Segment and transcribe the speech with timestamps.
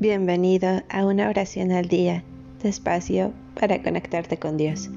[0.00, 2.24] Bienvenido a una oración al día,
[2.62, 4.88] despacio para conectarte con Dios.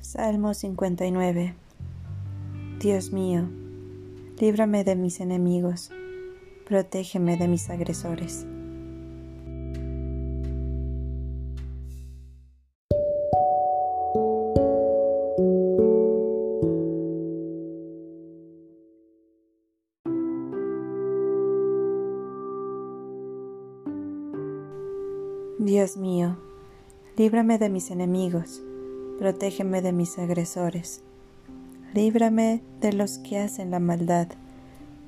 [0.00, 1.54] Salmo 59
[2.80, 3.48] Dios mío,
[4.38, 5.90] líbrame de mis enemigos,
[6.66, 8.46] protégeme de mis agresores.
[25.58, 26.36] Dios mío,
[27.16, 28.62] líbrame de mis enemigos,
[29.18, 31.05] protégeme de mis agresores.
[31.94, 34.28] Líbrame de los que hacen la maldad,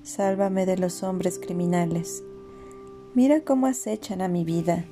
[0.03, 2.23] sálvame de los hombres criminales.
[3.15, 4.87] Mira cómo acechan a mi vida,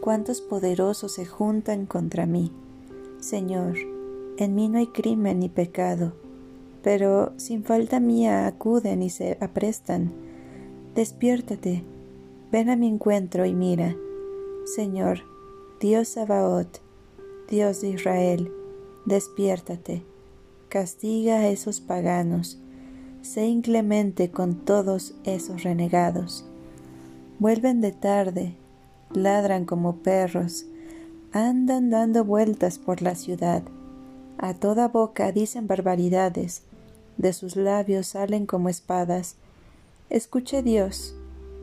[0.00, 2.52] cuántos poderosos se juntan contra mí.
[3.20, 3.78] Señor,
[4.36, 6.12] en mí no hay crimen ni pecado,
[6.82, 10.12] pero sin falta mía acuden y se aprestan.
[10.94, 11.82] Despiértate,
[12.52, 13.96] ven a mi encuentro y mira.
[14.64, 15.20] Señor,
[15.80, 16.80] Dios Sabaoth,
[17.48, 18.52] Dios de Israel,
[19.06, 20.04] despiértate
[20.68, 22.58] castiga a esos paganos,
[23.22, 26.44] sé inclemente con todos esos renegados.
[27.38, 28.54] Vuelven de tarde,
[29.12, 30.66] ladran como perros,
[31.32, 33.62] andan dando vueltas por la ciudad,
[34.38, 36.62] a toda boca dicen barbaridades,
[37.16, 39.34] de sus labios salen como espadas.
[40.08, 41.14] Escuche Dios,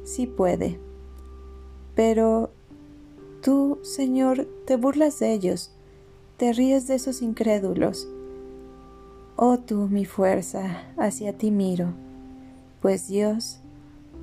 [0.03, 0.77] si puede.
[1.95, 2.51] Pero
[3.41, 5.71] tú, Señor, te burlas de ellos,
[6.37, 8.09] te ríes de esos incrédulos,
[9.37, 11.89] Oh tú, mi fuerza, hacia ti miro,
[12.81, 13.59] pues Dios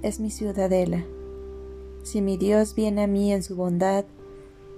[0.01, 1.05] es mi ciudadela.
[2.03, 4.07] Si mi Dios viene a mí en su bondad,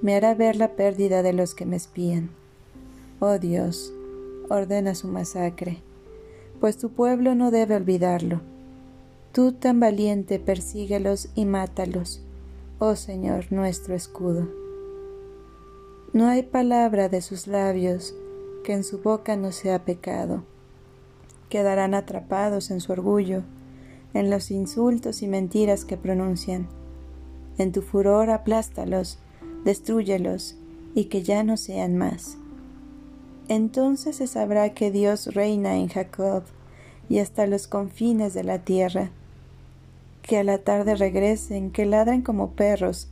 [0.03, 2.31] me hará ver la pérdida de los que me espían.
[3.20, 3.92] Oh Dios,
[4.50, 5.78] ordena su masacre,
[6.59, 8.41] pues tu pueblo no debe olvidarlo.
[9.30, 12.25] Tú tan valiente persíguelos y mátalos,
[12.80, 14.48] oh Señor nuestro escudo.
[16.12, 18.16] No hay palabra de sus labios
[18.64, 20.42] que en su boca no sea pecado.
[21.48, 23.44] Quedarán atrapados en su orgullo,
[24.12, 26.66] en los insultos y mentiras que pronuncian.
[27.58, 29.20] En tu furor aplástalos,
[29.64, 30.56] destruyelos,
[30.97, 32.38] y que ya no sean más.
[33.48, 36.44] Entonces se sabrá que Dios reina en Jacob
[37.08, 39.10] y hasta los confines de la tierra.
[40.22, 43.08] Que a la tarde regresen, que ladren como perros,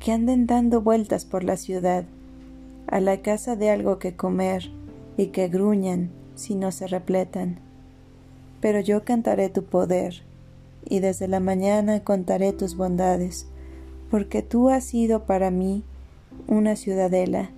[0.00, 2.04] que anden dando vueltas por la ciudad,
[2.88, 4.70] a la casa de algo que comer,
[5.16, 7.58] y que gruñan si no se repletan.
[8.60, 10.22] Pero yo cantaré tu poder,
[10.88, 13.46] y desde la mañana contaré tus bondades,
[14.10, 15.84] porque tú has sido para mí
[16.46, 17.50] una ciudadela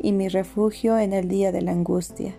[0.00, 2.34] y mi refugio en el día de la angustia.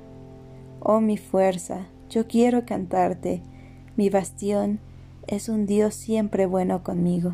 [0.81, 3.41] Oh mi fuerza, yo quiero cantarte,
[3.95, 4.79] mi bastión
[5.27, 7.33] es un Dios siempre bueno conmigo.